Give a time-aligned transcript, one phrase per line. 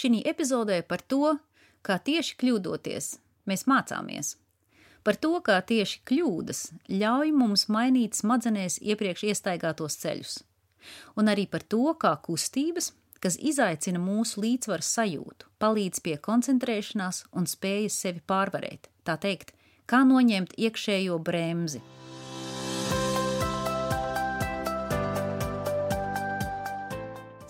[0.00, 1.34] Šī epizodē par to,
[1.84, 3.08] kā tieši kļūdoties,
[3.44, 4.38] mēs mācāmies.
[5.04, 10.38] Par to, kā tieši kļūdas ļauj mums mainīt smadzenēs iepriekš iestaigātos ceļus.
[11.20, 17.48] Un arī par to, kā kustības, kas izaicina mūsu līdzsvaru sajūtu, palīdz pie koncentrēšanās un
[17.48, 18.88] spējas sevi pārvarēt.
[19.04, 19.52] Tā teikt,
[19.84, 21.84] kā noņemt iekšējo bremzi.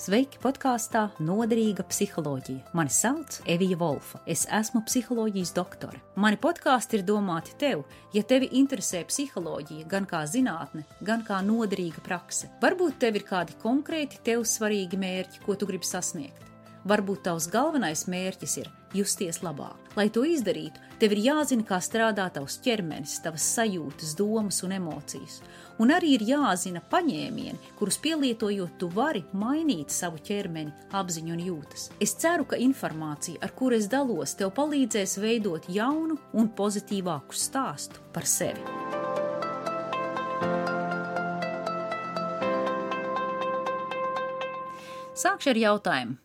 [0.01, 2.71] Sveiki podkāstā Noderīga psiholoģija.
[2.73, 4.23] Mani sauc Evija Volfa.
[4.25, 6.01] Es esmu psiholoģijas doktore.
[6.17, 7.83] Mani podkāsti ir domāti tev,
[8.17, 12.49] ja tevi interesē psiholoģija gan kā zinātne, gan kā noderīga prakse.
[12.65, 16.50] Varbūt tev ir kādi konkrēti tev svarīgi mērķi, ko tu gribi sasniegt.
[16.89, 19.77] Varbūt tavs galvenais mērķis ir justies labāk.
[19.99, 25.41] Lai to izdarītu, tev ir jāzina, kā strādā tavs ķermenis, tavas sajūtas, domas un emocijas.
[25.81, 31.89] Un arī ir jāzina paņēmieni, kurus pielietojot, tu vari mainīt savu ķermeni, apziņu un jūtas.
[32.01, 38.01] Es ceru, ka informācija, ar kuru es dalos, tev palīdzēs veidot jaunu un pozitīvāku stāstu
[38.15, 38.65] par sevi.
[45.21, 46.17] Sākšu ar jautājumu,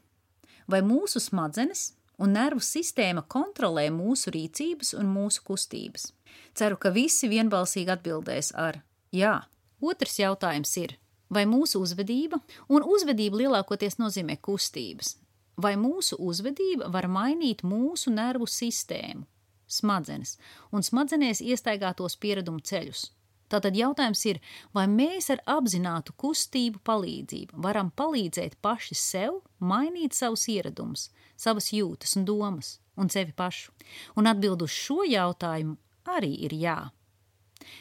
[0.68, 6.12] vai mūsu smadzenes un nervu sistēma kontrolē mūsu rīcības un mūsu kustības?
[6.56, 8.82] Ceru, ka visi vienbalsīgi atbildēs ar
[9.16, 9.42] jā.
[9.84, 10.96] Otrs jautājums ir,
[11.30, 12.40] vai mūsu uzvedība,
[12.72, 15.18] un uzvedība lielākoties nozīmē kustības,
[15.60, 19.26] vai mūsu uzvedība var mainīt mūsu nervu sistēmu,
[19.68, 20.38] smadzenes
[20.72, 23.10] un smadzenēs iestaigātos pieredumu ceļus?
[23.52, 24.40] Tātad jautājums ir,
[24.74, 32.18] vai mēs ar apzinātu kustību palīdzību varam palīdzēt paši sev mainīt savus ieradumus, savas jūtas
[32.18, 33.72] un domas un sevi pašu?
[34.18, 35.78] Un atbild uz šo jautājumu
[36.10, 36.80] arī ir jā.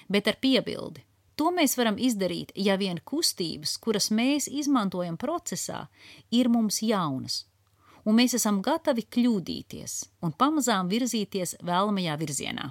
[0.09, 1.05] Bet ar piebildi.
[1.35, 5.89] To mēs varam izdarīt, ja vien kustības, kuras mēs izmantojam procesā,
[6.31, 7.41] ir mums jaunas,
[8.07, 12.71] un mēs esam gatavi kļūdīties un pamazām virzīties vēlamajā virzienā.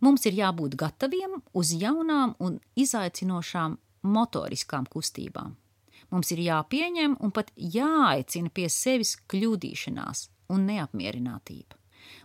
[0.00, 5.56] Mums ir jābūt gataviem uz jaunām un izaicinošām motoriskām kustībām.
[6.12, 11.80] Mums ir jāpieņem un pat jāaicina pie sevis kļūdīšanās un neapmierinātība.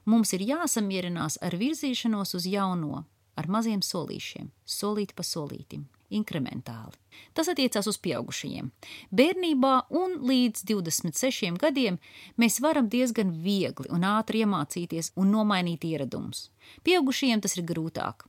[0.05, 3.05] Mums ir jāsamierinās ar virzīšanos uz jauno,
[3.37, 6.97] ar maziem solīšiem, solīti pa solītim, inkrementāli.
[7.35, 8.71] Tas attiecās uz pieaugušajiem.
[9.15, 11.99] Bērnībā un līdz 26 gadiem
[12.41, 16.49] mēs varam diezgan viegli un ātri iemācīties un nomainīt ieradumus.
[16.83, 18.25] Pieaugušajiem tas ir grūtāk,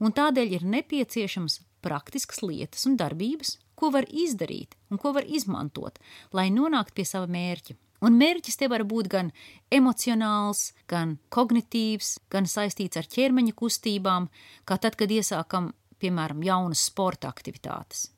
[0.00, 5.98] un tādēļ ir nepieciešams praktiskas lietas un darbības, ko var izdarīt un ko var izmantot,
[6.32, 7.76] lai nonāktu pie sava mērķa.
[8.04, 9.30] Un mērķis te var būt gan
[9.72, 14.28] emocionāls, gan kognitīvs, gan saistīts ar ķermeņa kustībām,
[14.68, 15.70] kā tad, kad iesākam,
[16.04, 18.10] piemēram, jaunas sporta aktivitātes.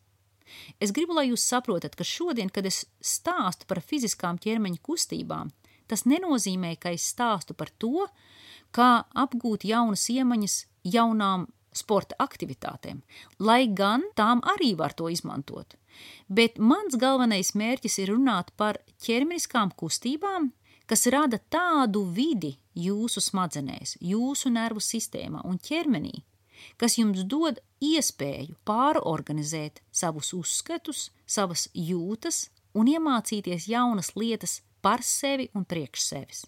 [0.81, 5.51] Es gribu, lai jūs saprotat, ka šodien, kad es stāstu par fiziskām ķermeņa kustībām,
[5.91, 8.07] tas nenozīmē, ka es stāstu par to,
[8.75, 13.03] kā apgūt jaunas iemaņas jaunām sporta aktivitātēm,
[13.39, 15.77] lai gan tām arī var to izmantot.
[16.29, 20.51] Bet mans galvenais mērķis ir runāt par ķermeniskām kustībām,
[20.87, 26.15] kas rada tādu vidi jūsu smadzenēs, jūsu nervu sistēmā un ķermenī,
[26.77, 35.49] kas jums dod iespēju pārorganizēt savus uzskatus, savas jūtas un iemācīties jaunas lietas par sevi
[35.55, 36.45] un priekš sevis.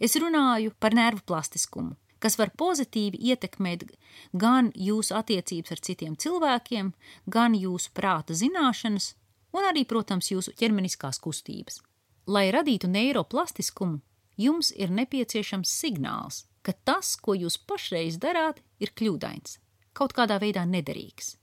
[0.00, 3.86] Es runāju par nervu plastiskumu, kas var pozitīvi ietekmēt
[4.32, 6.92] gan jūsu attiecības ar citiem cilvēkiem,
[7.26, 9.14] gan jūsu prāta zināšanas,
[9.56, 11.80] un arī, protams, jūsu ķermeniskās kustības.
[12.26, 14.00] Lai radītu neiroplastiskumu,
[14.36, 19.60] jums ir nepieciešams signāls, ka tas, ko jūs pašreiz darāt, ir kļūdains,
[19.94, 21.36] kaut kādā veidā nederīgs.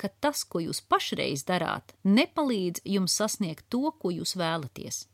[0.00, 5.08] Ka tas, ko jūs pašreiz darāt, nepalīdz jums sasniegt to, ko jūs vēlaties.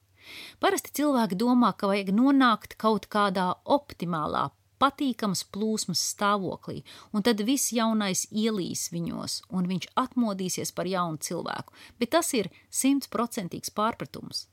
[0.60, 4.50] Parasti cilvēki domā, ka vajag nonākt kaut kādā optimālā,
[4.82, 6.82] patīkamas plūsmas stāvoklī,
[7.14, 12.50] un tad viss jaunais ielīs viņos, un viņš atmodīsies par jaunu cilvēku, bet tas ir
[12.68, 14.46] simtprocentīgs pārpratums.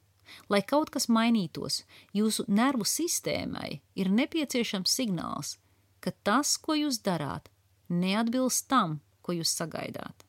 [0.49, 1.83] Lai kaut kas mainītos,
[2.13, 5.57] jūsu nervu sistēmai ir nepieciešams signāls,
[6.03, 7.49] ka tas, ko jūs darāt,
[7.89, 10.25] neatbilst tam, ko jūs sagaidāt.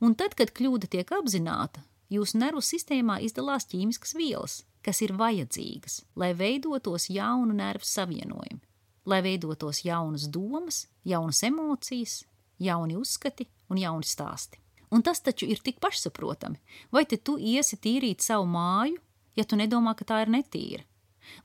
[0.00, 6.00] Un tad, kad kļūda tiek apzināta, jūsu nervu sistēmā izdalās ķīmiskas vielas, kas ir vajadzīgas,
[6.16, 8.62] lai veidotos jaunu nervu savienojumi,
[9.06, 12.22] lai veidotos jaunas domas, jaunas emocijas,
[12.58, 14.58] jauni uzskati un jauni stāsti.
[14.90, 16.58] Un tas taču ir tik pašsaprotami.
[16.90, 18.98] Vai te tu iesi tīrīt savu māju,
[19.40, 20.84] ja tu nedomā, ka tā ir netīra?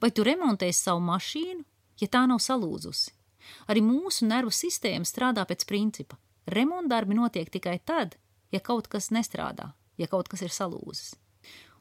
[0.01, 1.63] Vai tu remontēsi savu mašīnu,
[2.01, 3.13] ja tā nav salūzusi?
[3.69, 6.17] Arī mūsu nervu sistēma strādā pēc principa.
[6.49, 8.17] Remontdarbi notiek tikai tad,
[8.51, 11.13] ja kaut kas nestrādā, ja kaut kas ir salūzis.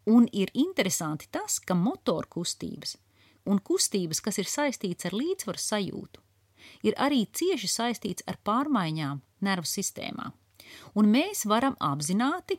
[0.08, 2.98] Un ir interesanti tas, ka motoru kustības
[3.44, 6.22] un kustības, kas ir saistīts ar līdzsvaru sajūtu,
[6.88, 10.30] ir arī cieši saistīts ar pārmaiņām nervu sistēmā.
[10.96, 12.56] Un mēs varam apzināti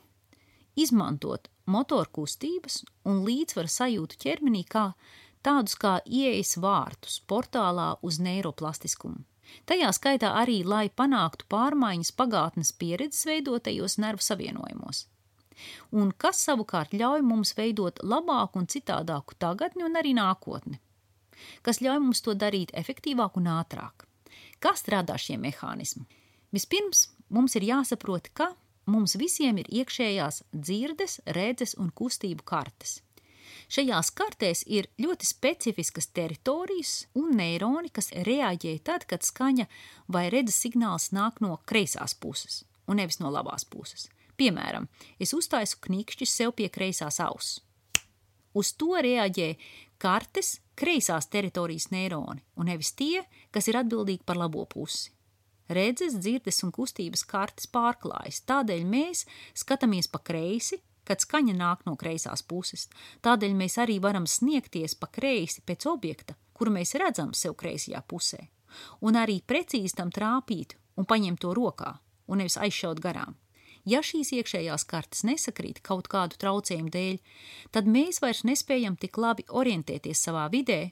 [0.76, 4.90] izmantot motoru kustības un līdzsvaru sajūtu ķermenī kā
[5.46, 9.24] tādus kā ieejas vārtus portālā uz neiroplastiskumu.
[9.66, 15.04] Tajā skaitā arī, lai panāktu pārmaiņas pagātnes pieredzes veidotajos nervu savienojumos.
[15.96, 20.80] Un kas savukārt ļauj mums veidot labāku un citādāku tagadni un arī nākotni.
[21.62, 24.04] Kas ļauj mums to darīt efektīvāk un ātrāk.
[24.60, 26.04] Kā strādā šie mehānismi?
[26.52, 28.50] Vispirms mums ir jāsaprot, ka
[28.86, 33.00] mums visiem ir iekšējās dzirdes, redzes un kustību kartes.
[33.72, 39.66] Šajās kartēs ir ļoti specifiskas teritorijas un neironi, kas reaģē tad, kad skaņa
[40.12, 44.06] vai redzes signāls nāk no kreisās puses un nevis no labās puses.
[44.36, 44.86] Piemēram,
[45.18, 47.60] es uztaisu knikšķis sev pie kreisās auss.
[48.56, 49.54] Uz to reaģē
[50.00, 55.15] kartes kreisās teritorijas neironi, un nevis tie, kas ir atbildīgi par labo pusi.
[55.68, 59.24] Redzes, dzirdes un kustības kartes pārklājas, tādēļ mēs
[59.58, 62.88] skatāmies pa kreisi, kad skaņa nāk no kreisās puses.
[63.22, 68.42] Tādēļ mēs arī varam sniegties pa kreisi pēc objekta, kuru mēs redzam sev kreisajā pusē,
[69.06, 71.96] un arī precīzi tam trāpīt un paņemt to rokā,
[72.26, 73.36] un nevis aizšaut garām.
[73.86, 77.18] Ja šīs iekšējās kartes nesakrīt kaut kādu traucējumu dēļ,
[77.70, 80.90] tad mēs vairs nespējam tik labi orientēties savā vidē,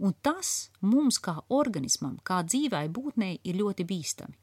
[0.00, 4.38] un tas mums kā organismam, kā dzīvai būtnei ir ļoti bīstami.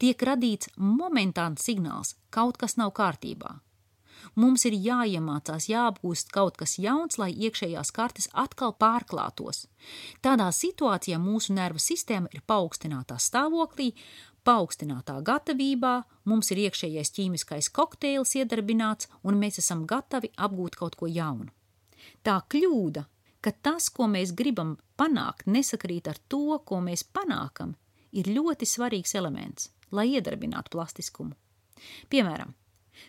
[0.00, 3.58] Tiek radīts momentāns signāls, kaut kas nav kārtībā,
[4.38, 9.66] Mums ir jāiemācās, jāapgūst kaut kas jauns, lai iekšējās kartes atkal pārklātos.
[10.24, 13.90] Tādā situācijā mūsu nervu sistēma ir paaugstinātā stāvoklī,
[14.46, 15.94] paaugstinātā gatavībā,
[16.24, 21.50] mums ir iekšējais ķīmiskais kokteils iedarbināts, un mēs esam gatavi apgūt kaut ko jaunu.
[22.24, 23.04] Tā kļūda,
[23.40, 27.74] ka tas, ko mēs gribam panākt, nesakrīt ar to, ko mēs panākam,
[28.12, 31.36] ir ļoti svarīgs elements, lai iedarbinātu plastiskumu.
[32.10, 32.52] Piemēram,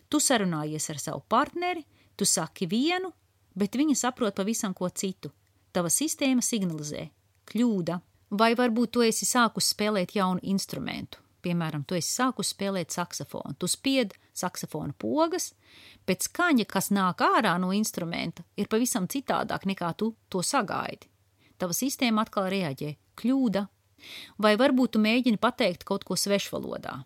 [0.10, 1.84] Tu sarunājies ar savu partneri,
[2.16, 3.12] tu saki vienu,
[3.56, 5.32] bet viņa saprot pavisam ko citu.
[5.72, 7.10] Tava sistēma signalizē-
[7.50, 8.00] kļūda.
[8.32, 11.18] Vai varbūt tu esi sākus spēlēt jaunu instrumentu.
[11.42, 15.52] Piemēram, tu esi sākus spēlēt saksofonu, tu spied saksofona pogas,
[16.06, 21.10] bet skaņa, kas nāk ārā no instrumenta, ir pavisam citādāk nekā tu to sagaidi.
[21.58, 23.68] Tava sistēma atkal reaģē- kļūda.
[24.38, 27.04] Vai varbūt tu mēģini pateikt kaut ko svešvalodā,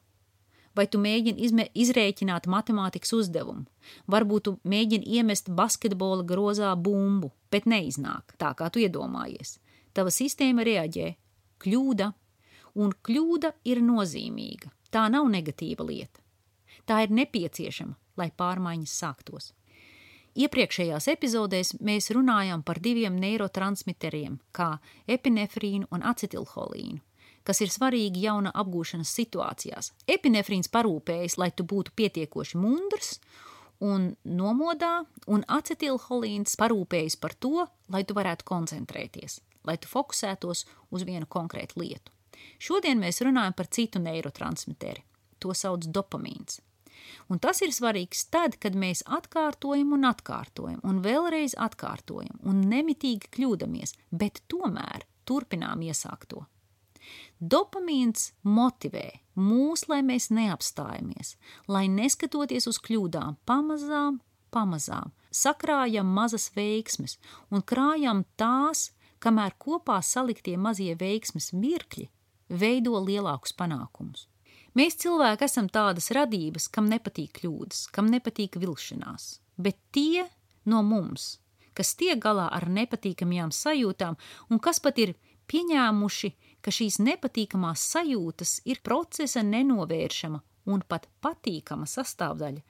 [0.76, 3.66] vai tu mēģini izmē, izrēķināt matemātikas uzdevumu.
[4.08, 9.58] Varbūt tu mēģini iemest basketbola grozā bumbu, bet neiznāk tā, kā tu iedomājies.
[9.94, 11.16] Tava sistēma reaģē.
[11.60, 12.14] Kļūda,
[12.76, 14.72] un kļūda ir nozīmīga.
[14.92, 16.22] Tā nav negatīva lieta.
[16.86, 19.52] Tā ir nepieciešama, lai pārmaiņas sāktos.
[20.36, 24.76] Iepriekšējās epizodēs mēs runājām par diviem neirotransmiteriem, kā
[25.08, 27.02] epinefrīnu un acetilholīnu
[27.46, 29.92] kas ir svarīgi jauna apgūšanas situācijās.
[30.10, 33.20] Epinefrīns parūpējas, lai tu būtu pietiekoši mundrs
[33.86, 41.06] un nomodā, un acetilholīns parūpējas par to, lai tu varētu koncentrēties, lai tu fokusētos uz
[41.08, 42.15] vienu konkrētu lietu.
[42.60, 45.04] Šodien mēs runājam par citu neirotransmiteri.
[45.40, 46.62] To sauc dopamīns.
[47.30, 53.30] Un tas ir svarīgs tad, kad mēs atkārtojam un atkārtojam, un vēlreiz atkārtojam, un nemitīgi
[53.36, 56.46] kļūdāmies, bet tomēr turpinām iesākto.
[57.40, 61.36] Dopamīns motivē mūs, lai mēs neapstājamies,
[61.68, 64.22] lai neskatoties uz kļūdām, pamazām,
[64.56, 67.18] pamazām sakrājam mazas veiksmes
[67.52, 72.08] un krājam tās, kamēr kopā saliktie mazie veiksmes mirkļi
[72.50, 74.28] veido lielākus panākumus.
[74.76, 80.26] Mēs cilvēki esam tādas radības, kam nepatīk kļūdas, kam nepatīk vilšanās, bet tie
[80.68, 81.38] no mums,
[81.78, 84.18] kas tiek galā ar nepatīkamajām sajūtām
[84.52, 85.16] un kas pat ir
[85.52, 90.42] pieņēmuši, ka šīs nepatīkamās sajūtas ir procesa nenovēršama
[90.74, 92.64] un pat patīkama sastāvdaļa.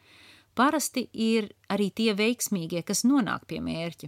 [0.55, 4.08] Parasti ir arī tie veiksmīgie, kas nonāk pie mērķa,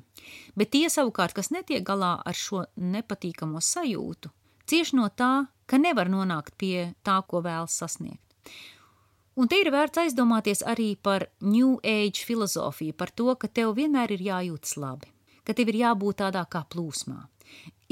[0.55, 4.31] bet tie savukārt, kas netiek galā ar šo nepatīkamo sajūtu,
[4.67, 8.23] cieši no tā, ka nevar nonākt pie tā, ko vēlas sasniegt.
[9.37, 14.15] Un te ir vērts aizdomāties arī par New Age filozofiju, par to, ka tev vienmēr
[14.15, 15.11] ir jājūtas labi,
[15.45, 17.19] ka tev ir jābūt tādā kā plūsmā.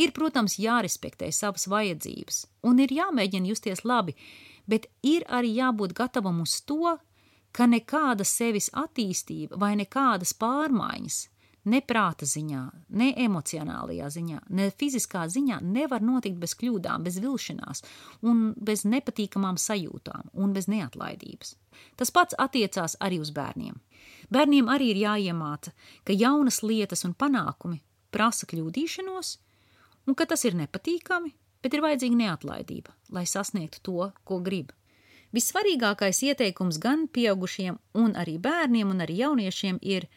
[0.01, 4.15] Ir, protams, jārespektē savas vajadzības un ir jāmēģina justies labi,
[4.67, 6.98] bet ir arī jābūt gatavam uz to,
[7.55, 11.22] ka nekāda sevis attīstība vai nekādas pārmaiņas
[11.69, 12.62] ne prāta ziņā,
[13.00, 17.84] ne emocionālajā ziņā, ne fiziskā ziņā nevar notikt bez kļūdām, bez vilšanās,
[18.25, 21.55] un bez nepatīkamām sajūtām un bez neatlaidības.
[22.00, 23.79] Tas pats attiecās arī uz bērniem.
[24.31, 25.74] Bērniem arī ir jāiemāca,
[26.05, 27.81] ka jaunas lietas un panākumi
[28.13, 29.36] prasa kļūdīšanos,
[30.07, 31.34] un ka tas ir nepatīkami,
[31.65, 34.72] bet ir vajadzīga neatlaidība, lai sasniegtu to, ko grib.
[35.36, 40.07] Vissvarīgākais ieteikums gan pieaugušiem, un arī bērniem, un arī jauniešiem ir–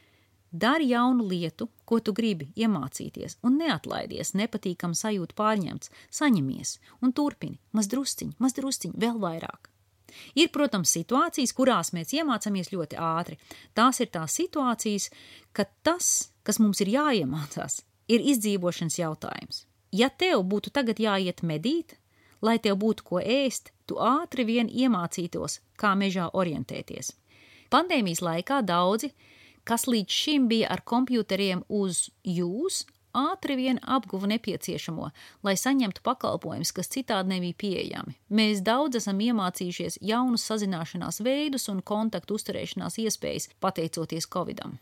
[0.50, 7.58] Dari jaunu lietu, ko tu gribi iemācīties, un neatlaidies, nepatīkam sajūta pārņemts, saņemies un turpini,
[7.76, 9.68] maz drusciņ, maz drusciņ, vēl vairāk.
[10.40, 13.36] Ir, protams, situācijas, kurās mēs iemācāmies ļoti ātri.
[13.76, 15.10] Tās ir tās situācijas,
[15.52, 19.66] kad tas, kas mums ir jāiemācās, ir izdzīvošanas jautājums.
[19.92, 21.96] Ja tev būtu tagad jāiet medīt,
[22.40, 27.12] lai tev būtu ko ēst, tu ātri vien iemācītos, kā mežā orientēties.
[27.68, 29.12] Pandēmijas laikā daudzi
[29.68, 32.87] kas līdz šim bija ar kompjuteriem uz jūs,
[33.18, 35.10] ātri vien apguva nepieciešamo,
[35.46, 38.16] lai saņemtu pakalpojumus, kas citādi nebija pieejami.
[38.28, 44.78] Mēs daudz esam iemācījušies jaunus sazināšanās veidus un kontaktu uzturēšanās iespējas pateicoties Covidam.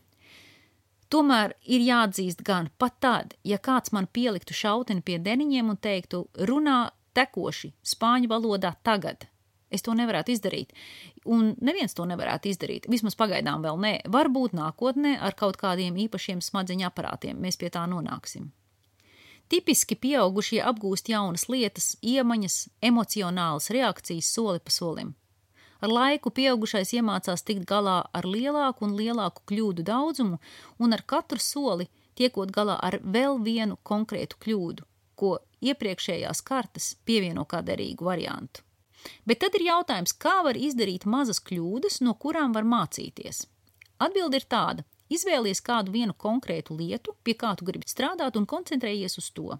[1.11, 6.25] Tomēr ir jāatzīst gan pat tad, ja kāds man pieliktu šauteni pie deniņiem un teiktu,
[6.50, 6.81] runā
[7.14, 9.28] tekoši spāņu valodā tagad,
[9.70, 10.75] Es to nevarētu izdarīt.
[11.26, 12.87] Un neviens to nevarētu izdarīt.
[12.90, 13.94] Vismaz pagaidām vēl nē.
[14.14, 18.52] Varbūt nākotnē ar kaut kādiem īpašiem smadzeņu aparātiem mēs pie tā nonāksim.
[19.46, 25.14] Tipiski pieaugušie apgūst jaunas lietas, iemaņas, emocionālas reakcijas soli pa solim.
[25.82, 30.40] Ar laiku pieaugušais iemācās tikt galā ar lielāku un lielāku kļūdu daudzumu,
[30.82, 31.87] un ar katru soli
[32.18, 38.65] tiekot galā ar vēl vienu konkrētu kļūdu, ko iepriekšējās kartes pievieno kā derīgu variantu.
[39.27, 43.45] Bet tad ir jautājums, kā var izdarīt mazas kļūdas, no kurām var mācīties?
[44.03, 49.19] Atbilde ir tāda: izvēlies kādu vienu konkrētu lietu, pie kā tu gribi strādāt, un koncentrējies
[49.23, 49.59] uz to.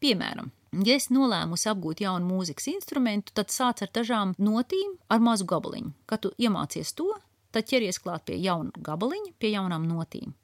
[0.00, 0.50] Piemēram,
[0.84, 5.94] ja es nolēmusi apgūt jaunu mūzikas instrumentu, tad sāc ar dažām notīm ar mazu gabaliņu.
[6.06, 7.08] Kad tu iemācies to,
[7.50, 10.34] tad ķeries klāt pie jauna gabaliņa, pie jaunām notīm.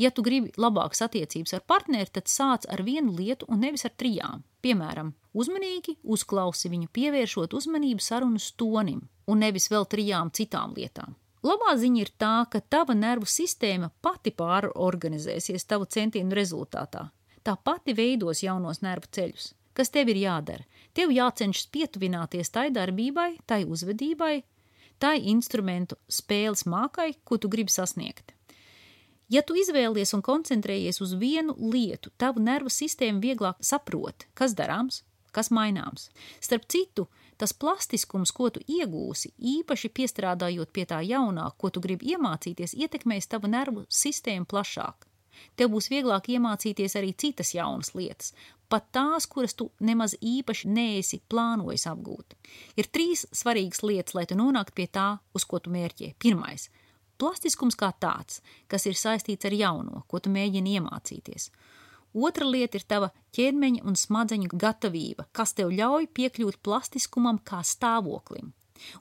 [0.00, 3.92] Ja tu gribi labākas attiecības ar partneri, tad sāc ar vienu lietu un nevis ar
[3.96, 4.44] trijām.
[4.62, 11.16] Piemēram, uzmanīgi uzklausi viņu, pievēršot uzmanību sarunas tonim un nevis vēl trijām citām lietām.
[11.42, 17.08] Labā ziņa ir tā, ka tava nervu sistēma pati pārorganizēsies tavu centienu rezultātā.
[17.42, 19.50] Tā pati veidos jaunos nervu ceļus.
[19.74, 20.62] Kas tev ir jādara?
[20.94, 24.42] Tev jācenšas pietuvināties tai darbībai, tai uzvedībai,
[25.02, 28.36] tai instrumentu spēles mākai, ko tu gribi sasniegt.
[29.32, 34.98] Ja tu izvēlies un koncentrējies uz vienu lietu, tavu nervu sistēma vieglāk saprot, kas darāms,
[35.32, 36.10] kas maināms.
[36.36, 37.06] Starp citu,
[37.40, 43.30] tas plastiskums, ko tu iegūsi, īpaši piestrādājot pie tā jaunā, ko tu gribi iemācīties, ietekmēs
[43.32, 45.08] tavu nervu sistēmu plašāk.
[45.56, 48.34] Tev būs vieglāk iemācīties arī citas jaunas lietas,
[48.68, 52.36] pat tās, kuras tu nemaz īpaši neesi plānojis apgūt.
[52.76, 56.12] Ir trīs svarīgas lietas, lai tu nonāktu pie tā, uz ko tu mērķē.
[56.20, 56.68] Pirmais
[57.20, 61.50] Plastiskums kā tāds, kas ir saistīts ar jauno, ko tu mēģini iemācīties.
[62.12, 68.52] Otra lieta ir tava ķermeņa un smadzeņu gatavība, kas tev ļauj piekļūt plastiskumam kā stāvoklim.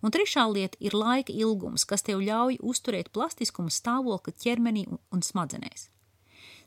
[0.02, 5.90] Un trešā lieta ir laika ilgums, kas tev ļauj uzturēt plastiskumu stāvokli ķermenī un smadzenēs.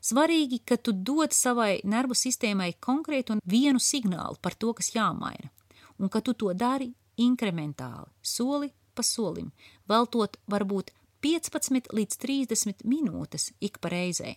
[0.05, 5.49] Svarīgi, ka tu dod savai nervu sistēmai konkrētu un vienu signālu par to, kas jāmaina,
[5.97, 9.49] un ka tu to dari inkrementāli, soli pa solim,
[9.89, 10.91] veltot varbūt
[11.25, 14.35] 15 līdz 30 minūtes ik pa reizei.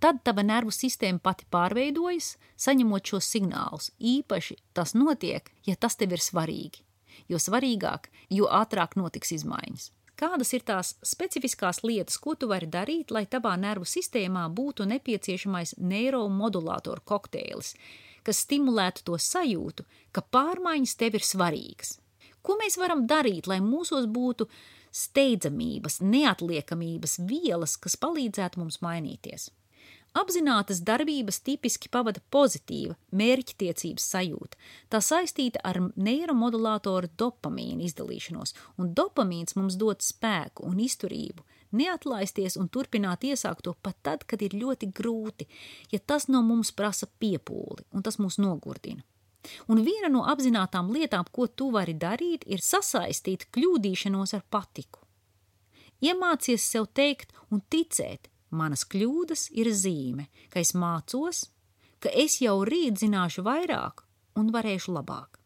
[0.00, 3.90] Tad tava nervu sistēma pati pārveidojas, saņemot šos signālus.
[3.98, 6.84] Īpaši tas notiek, ja tas tev ir svarīgi.
[7.28, 9.90] Jo svarīgāk, jo ātrāk notiks izmaiņas.
[10.20, 15.80] Kādas ir tās specifiskās lietas, ko tu vari darīt, lai tavā nervu sistēmā būtu nepieciešamais
[15.82, 17.74] neiromodulātoru kokteilis,
[18.22, 21.96] kas stimulētu to sajūtu, ka pārmaiņas tev ir svarīgas?
[22.40, 24.46] Ko mēs varam darīt, lai mūsos būtu
[24.92, 29.50] steidzamības, neatliekamības vielas, kas palīdzētu mums mainīties.
[30.10, 34.58] Apzinātas darbības tipiski pavada pozitīva, mērķtiecības sajūta.
[34.90, 41.46] Tā saistīta ar neiromodulātoru dopamīnu izdalīšanos, un dopamīns mums dod spēku un izturību,
[41.78, 45.46] neatlaisties un turpināt iesākt to pat tad, kad ir ļoti grūti,
[45.94, 49.06] ja tas no mums prasa piepūli un tas mūs nogurdina.
[49.72, 55.00] Un viena no apzinātām lietām, ko tu vari darīt, ir sasaistīt kļūdīšanos ar patiku.
[56.00, 61.46] Iemācies sev teikt un ticēt, manas kļūdas ir zīme, ka es mācos,
[62.00, 64.04] ka es jau rīt zināšu vairāk
[64.40, 65.40] un varēšu labāk.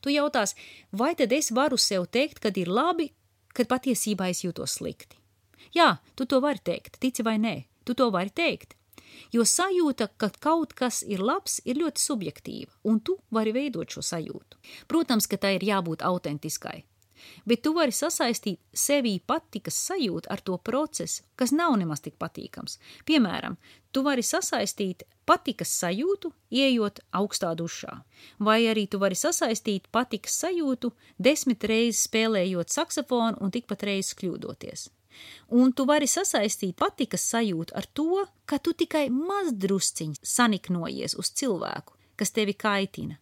[0.00, 0.54] Tu jautās,
[0.92, 3.10] vai tad es varu sev teikt, kad ir labi,
[3.54, 5.18] kad patiesībā es jūtos slikti?
[5.74, 8.76] Jā, tu to vari teikt, tici vai nē, tu to vari teikt.
[9.34, 14.02] Jo sajūta, ka kaut kas ir labs, ir ļoti subjektīva, un tu vari veidot šo
[14.02, 14.60] sajūtu.
[14.90, 16.84] Protams, ka tai ir jābūt autentiskai,
[17.48, 22.78] bet tu vari sasaistīt sevī patikas sajūtu ar to procesu, kas nav nemaz tik patīkams.
[23.08, 23.56] Piemēram,
[23.92, 27.94] tu vari sasaistīt patikas sajūtu, ieejot augstā dušā,
[28.38, 34.88] vai arī tu vari sasaistīt patikas sajūtu desmit reizes spēlējot saksofonu un tikpat reizes kļūdoties.
[35.54, 41.94] Un tu vari sasaistīt patikas sajūtu ar to, ka tu tikai mazdrusciņš saniknojies uz cilvēku,
[42.16, 43.18] kas tevi kaitina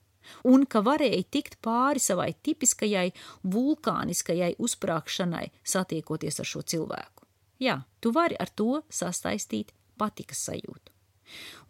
[0.48, 3.08] un ka varēja tikt pāri savai tipiskajai
[3.54, 7.26] vulkāniskajai uzsprāgšanai, satiekoties ar šo cilvēku.
[7.62, 10.90] Jā, tu vari ar to sastaistīt patikas sajūtu.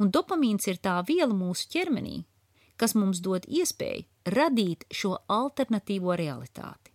[0.01, 2.23] Un dopamīns ir tā viela mūsu ķermenī,
[2.81, 6.92] kas mums dod iespēju radīt šo alternatīvo realitāti.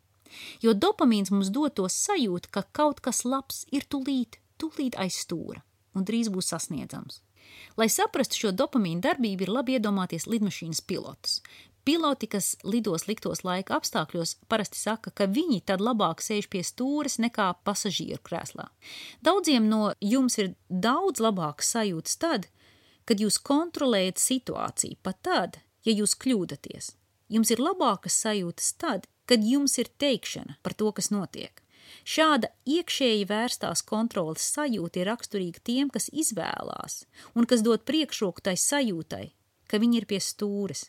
[0.64, 5.64] Jo dopamīns mums dod to sajūtu, ka kaut kas labs ir tulīt, tulīt aiz stūra
[5.98, 7.22] un drīz būs sasniedzams.
[7.78, 11.40] Lai saprastu šo dopamīnu darbību, ir labi iedomāties lidmašīnas pilotus.
[11.88, 17.16] Piloti, kas lidos liktos laika apstākļos, parasti saka, ka viņi tad labāk sēž pie stūres
[17.24, 18.68] nekā pasažieru krēslā.
[19.24, 22.50] Daudziem no jums ir daudz labāks sajūtas tad,
[23.08, 26.92] kad jūs kontrolējat situāciju, pat tad, ja jūs kļūdaties.
[27.32, 31.64] Jums ir labākas sajūtas tad, kad jums ir teikšana par to, kas notiek.
[32.08, 37.04] Šāda iekšēji vērstās kontrolas sajūta ir raksturīga tiem, kas izvēlās
[37.36, 39.26] un kas dod priekšroku tai sajūtai,
[39.68, 40.88] ka viņi ir pie stūres,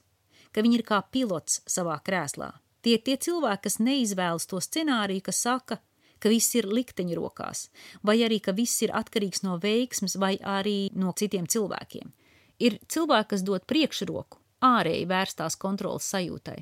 [0.55, 2.53] ka viņi ir kā pilots savā krēslā.
[2.83, 5.81] Tie ir tie cilvēki, kas neizvēlas to scenāriju, kas saka,
[6.19, 7.69] ka viss ir likteņrokās,
[8.07, 12.11] vai arī ka viss ir atkarīgs no veiksmes vai arī no citiem cilvēkiem.
[12.59, 16.59] Ir cilvēki, kas dod priekšroku ārēji vērstās kontrolas sajūtai,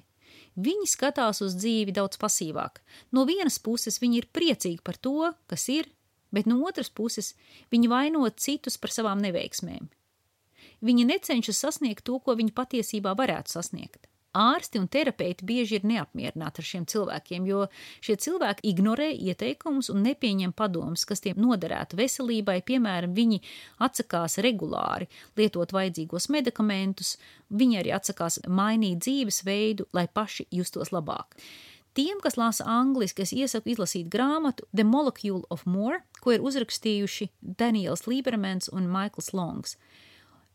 [0.56, 2.80] Viņi skatās uz dzīvi daudz pasīvāk.
[3.12, 5.90] No vienas puses viņi ir priecīgi par to, kas ir,
[6.32, 7.34] bet no otras puses
[7.70, 9.90] viņi vaino citus par savām neveiksmēm.
[10.80, 16.62] Viņi necenšas sasniegt to, ko viņi patiesībā varētu sasniegt ārsti un terapeiti bieži ir neapmierināti
[16.62, 17.66] ar šiem cilvēkiem, jo
[18.04, 22.60] šie cilvēki ignorē ieteikumus un nepieņem padomus, kas tiem noderētu veselībai.
[22.66, 23.40] Piemēram, viņi
[23.82, 27.16] atsakās regulāri lietot vajadzīgos medikamentus,
[27.50, 31.38] viņi arī atsakās mainīt dzīvesveidu, lai paši justos labāk.
[31.96, 37.30] Tiem, kas lasa angliski, es iesaku izlasīt grāmatu The Molecule of More, ko ir uzrakstījuši
[37.40, 39.78] Daniels Liebermans un Maikls Longs.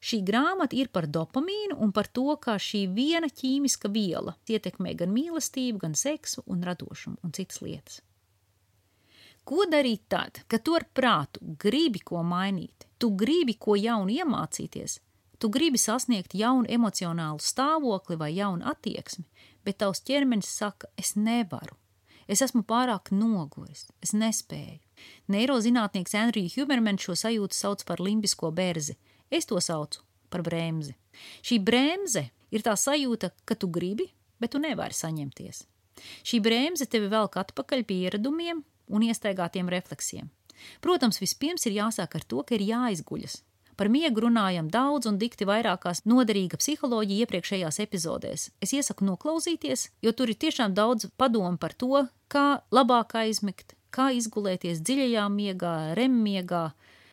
[0.01, 5.11] Šī grāmata ir par dopamīnu un par to, kā šī viena ķīmiska viela ietekmē gan
[5.13, 7.99] mīlestību, gan seksu un radošumu un citas lietas.
[9.45, 14.97] Ko darīt tad, kad tu ar prātu gribi ko mainīt, tu gribi ko jaunu iemācīties,
[15.37, 19.27] tu gribi sasniegt jaunu emocionālu stāvokli vai jaunu attieksmi,
[19.65, 21.77] bet tavs ķermenis saka, es nevaru,
[22.25, 24.81] es esmu pārāk noguris, es nespēju.
[25.33, 28.97] Neirozinātnieks Andrija Hubermans šo sajūtu sauc par limbisko berzi–
[29.31, 30.95] Es to saucu par bremzi.
[31.43, 34.07] Šī bremze ir tā sajūta, ka tu gribi,
[34.39, 35.65] bet tu nevari saņemties.
[36.25, 40.29] Šī bremze tevi velk atpakaļ pie ieradumiem un iestaigātiem refleksiem.
[40.83, 43.41] Protams, vispirms ir jāsāk ar to, ka ir jāizguļas.
[43.79, 48.49] Par miegu runājam daudz un dikti vairākās noderīga psiholoģija iepriekšējās epizodēs.
[48.61, 54.11] Es iesaku noklausīties, jo tur ir tiešām daudz padomu par to, kā labāk aizmigt, kā
[54.13, 56.65] izgulēties dziļajā miegā, remmiegā,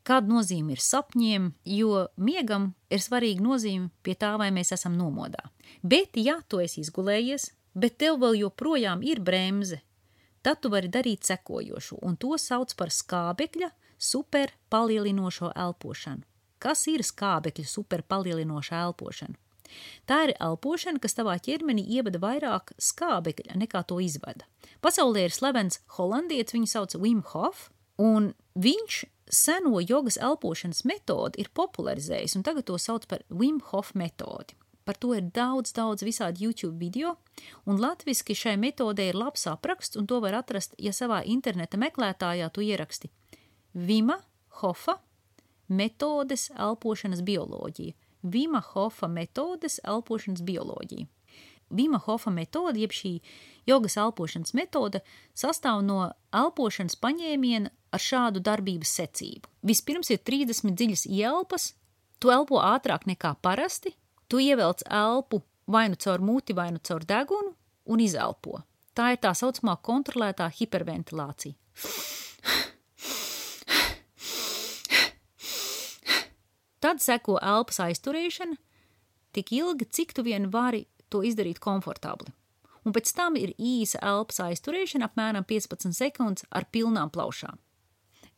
[0.08, 5.50] kāda nozīme ir sapņiem, jo miegam ir svarīga nozīme pie tā, vai mēs esam nomodā.
[5.82, 9.82] Bet, ja tu esi izgulējies, bet tev vēl joprojām ir bremze,
[10.42, 16.24] tad tu vari darīt sekojošo, un to sauc par skābekļa super palielinošo elpošanu.
[16.58, 19.36] Kas ir skābekļa super palielinoša elpošana?
[20.08, 24.48] Tā ir elpošana, kas tavā ķermenī ievada vairāk skābekļa nekā to izvada.
[24.80, 27.68] Pasaulē ir slavens holandietis, viņu sauc Wim Hof,
[28.00, 33.94] un viņš seno jogas elpošanas metodi ir popularizējis, un tagad to sauc par Wim Hof
[33.94, 34.56] metodi.
[34.88, 37.18] Par to ir daudz, daudz visādi YouTube video,
[37.68, 42.48] un latviski šai metodē ir labs apraksts, un to var atrast, ja savā interneta meklētājā
[42.48, 43.10] tu ieraksti
[43.74, 44.16] Vima
[44.62, 44.96] Hofa
[45.68, 47.92] metodes elpošanas bioloģija.
[48.22, 51.06] Vima Hofa metodes elpošanas bioloģija.
[51.70, 53.18] Vima Hofa metode, jeb šī
[53.68, 55.02] jogas elpošanas metode,
[55.36, 56.00] sastāv no
[56.32, 59.48] elpošanas paņēmiena ar šādu darbības secību.
[59.66, 61.72] Vispirms ir 30 dziļas ielpas,
[62.18, 63.94] tu elpo ātrāk nekā parasti,
[64.28, 67.54] tu ievelc elpu vai nu caur muti, vai nu caur degunu
[67.88, 68.62] un izelpo.
[68.96, 71.54] Tā ir tā saucamā kontrolētā hiperventilācija.
[76.78, 78.56] Tad seko elpas aizturēšana
[79.34, 82.32] tik ilgi, cik tu vien vari to izdarīt komfortabli.
[82.86, 87.58] Un pēc tam ir īsa elpas aizturēšana, apmēram 15 sekundes ar pilnām plaušām.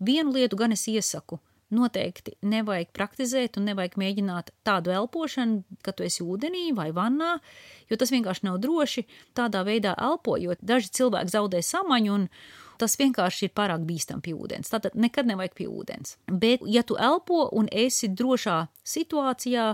[0.01, 6.07] Vienu lietu gan es iesaku noteikti nevajag praktizēt un nevajag mēģināt tādu elpošanu, ka tu
[6.07, 7.37] esi ūdenī vai vannā,
[7.91, 9.07] jo tas vienkārši nav droši.
[9.39, 12.27] Tādā veidā elpojot, daži cilvēki zaudē samaņu un
[12.81, 14.71] tas vienkārši ir pārāk bīstami pie ūdens.
[14.73, 16.17] Tātad nekad nevajag pie ūdens.
[16.33, 18.57] Bet, ja tu elpo un esi drošā
[18.89, 19.67] situācijā,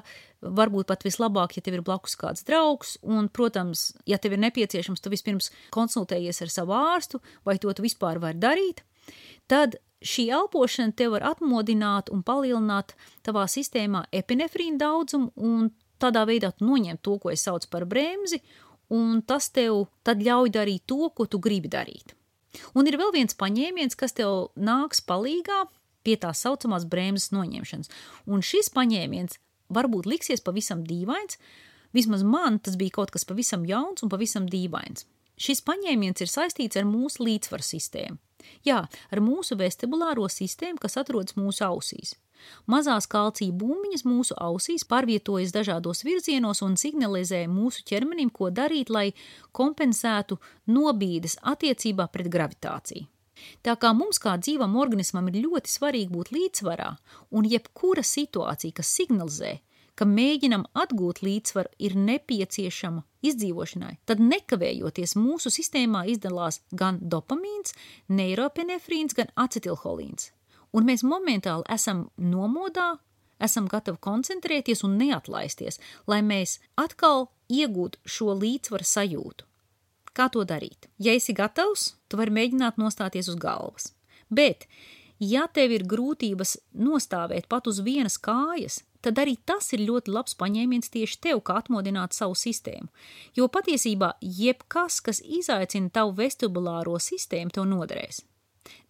[0.42, 5.02] varbūt pat vislabāk, ja tev ir blakus kāds draugs, un, protams, ja tev ir nepieciešams,
[5.02, 8.82] tu vispirms konsultējies ar savu ārstu, vai to tu vispār vari darīt,
[9.46, 12.94] tad šī elpošana tev var atmodināt un palielināt
[13.26, 18.40] tavā sistēmā epinefrīna daudzumu, un tādā veidā tu noņem to, ko es saucu par bremzi,
[18.92, 22.14] un tas tev tad ļauj darīt to, ko tu gribi darīt.
[22.76, 25.66] Un ir vēl viens paņēmiens, kas tev nāks palīgā
[26.06, 27.90] pie tā saucamās bremzes noņemšanas.
[28.30, 29.40] Un šis paņēmiens
[29.74, 31.40] varbūt liksies pavisam dīvains,
[31.96, 35.04] vismaz man tas bija kaut kas pavisam jauns un pavisam dīvains.
[35.36, 38.16] Šis paņēmiens ir saistīts ar mūsu līdzsvaru sistēmu.
[38.66, 42.14] Jā, ar mūsu vestibulāro sistēmu, kas atrodas mūsu ausīs.
[42.70, 49.10] Mazās kalcija bumbiņas mūsu ausīs pārvietojas dažādos virzienos un signalizē mūsu ķermenim, ko darīt, lai
[49.56, 53.06] kompensētu nobīdes attiecībā pret gravitāciju.
[53.64, 56.90] Tā kā mums kā dzīvam organismam ir ļoti svarīgi būt līdzsvarā,
[57.36, 59.58] un jebkura situācija, kas signalizē,
[59.96, 67.74] ka mēģinam atgūt līdzsvaru, ir nepieciešama izdzīvošanai, tad nekavējoties mūsu sistēmā izdalās gan dopamīns,
[68.08, 70.30] neiropinefrīns, gan acetilholīns.
[70.76, 72.96] Un mēs momentāli esam nomodā,
[73.40, 79.46] esam gatavi koncentrēties un neatlaisties, lai mēs atkal iegūtu šo līdzsvaru sajūtu.
[80.16, 80.88] Kā to darīt?
[80.96, 83.90] Ja esi gatavs, tu vari mēģināt nostāties uz galvas.
[84.32, 84.64] Bet,
[85.20, 90.36] ja tev ir grūtības nostāvēt pat uz vienas kājas, tad arī tas ir ļoti labs
[90.38, 92.90] paņēmiens tieši tev, kā atmodināt savu sistēmu.
[93.38, 98.24] Jo patiesībā jebkas, kas izaicina tavu vestibulāro sistēmu, tev noderēs.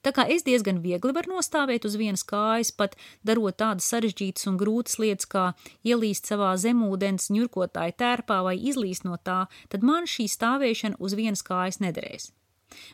[0.07, 2.94] Tā kā es diezgan viegli varu nostāvēt uz vienas kājas, pat
[3.26, 5.46] darot tādas sarežģītas un grūtas lietas, kā
[5.85, 11.42] ielīst savā zemūdens ņurkotāja tērpā vai izlīst no tā, tad man šī stāvēšana uz vienas
[11.46, 12.31] kājas nederēs.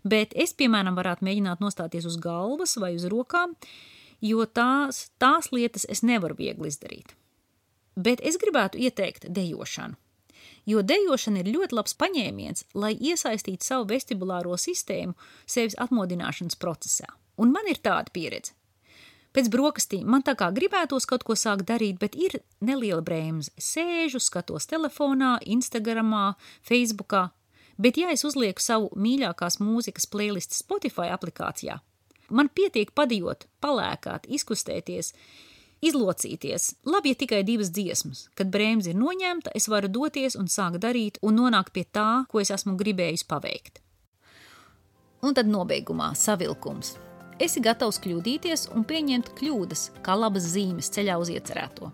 [0.04, 3.54] Bet es, piemēram, varētu mēģināt nostāties uz galvas vai uz rokām,
[4.22, 7.12] jo tās, tās lietas es nevaru viegli izdarīt.
[7.96, 9.98] Bet es gribētu ieteikt dejošanu.
[10.66, 17.10] Jo dejošana ir ļoti labs paņēmiens, lai iesaistītu savu vestibulāro sistēmu sevis atmodināšanas procesā.
[17.36, 18.54] Un man ir tāda pieredze.
[19.32, 23.50] Pēc brokastīm man tā kā gribētos kaut ko sākt darīt, bet ir neliela brēmze.
[23.56, 26.34] Sēžu, skatos telefonā, Instagramā,
[26.68, 27.30] Facebookā,
[27.80, 31.78] bet ja es uzlieku savu mīļākās mūzikas playlistu Spotify aplikācijā,
[32.32, 35.12] Man pietiek padijot, palēkāt, izkustēties,
[35.84, 36.72] izlocīties.
[36.88, 38.26] Labi, ja tikai divas dziesmas.
[38.38, 42.40] Kad brēmze ir noņemta, es varu doties un sākt darīt un nonākt pie tā, ko
[42.40, 43.82] es esmu gribējis paveikt.
[45.22, 46.96] Un tad nobeigumā savilkums.
[47.42, 51.90] Esi gatavs kļūdīties un pieņemt kļūdas kā labas zīmes ceļā uz iecerēto.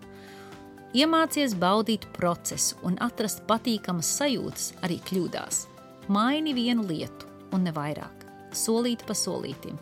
[0.97, 5.67] Iemācies baudīt procesu un atrast patīkamas sajūtas arī kļūdās.
[6.09, 8.18] Maini vienu lietu un ne vairāk,
[8.55, 9.77] solīti pa solītim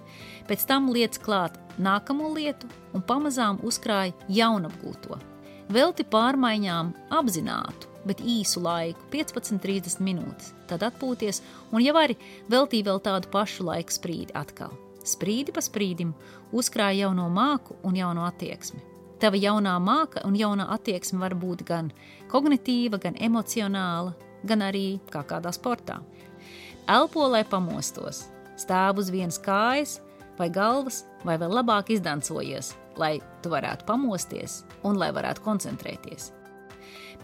[0.47, 5.19] Pēc tam liec klāt nākamo lietu un pamazām uzkrāja jaunapgūto.
[5.67, 11.41] Velti pārmaiņām apzinātu, bet īsu laiku, 15-30 minūtes, tad atpūties
[11.75, 12.15] un jau arī
[12.47, 14.71] veltīja vēl tādu pašu laiku sprīdi atkal.
[15.03, 16.13] Sprīdi pa sprīdim
[16.55, 18.79] uzkrāja jauno māku un jauno attieksmi.
[19.19, 21.91] Tava jaunā māka un jaunā attieksme var būt gan
[22.31, 24.15] kognitīva, gan emocionāla,
[24.47, 25.99] gan arī kā kādā sportā.
[26.87, 29.99] Elpo, lai pamostos, stāv uz vienas kājas,
[30.37, 36.31] vai galvas, vai vēl labāk izdancojies, lai tu varētu pamosties un lai varētu koncentrēties.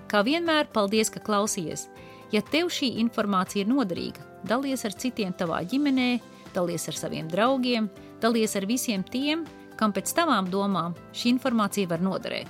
[0.09, 1.87] Kā vienmēr, paldies, ka klausies!
[2.33, 6.17] Ja tev šī informācija ir noderīga, dalies ar citiem tavā ģimenē,
[6.53, 7.89] dalies ar saviem draugiem,
[8.21, 9.45] dalies ar visiem tiem,
[9.77, 12.49] kam pēc tavām domām šī informācija var noderēt.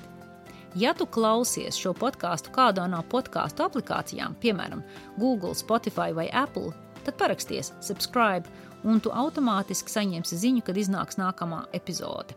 [0.80, 4.82] Ja tu klausies šo podkāstu kādā no podkāstu aplikācijām, piemēram,
[5.20, 6.72] Google, Spotify vai Apple,
[7.06, 8.50] tad paraksties, subscribe
[8.84, 12.36] un tu automātiski saņemsi ziņu, kad iznāks nākamā epizode.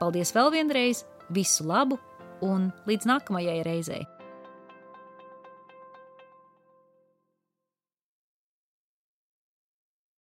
[0.00, 2.00] Paldies vēl vienreiz, visu labu
[2.44, 4.04] un līdz nākamajai reizei!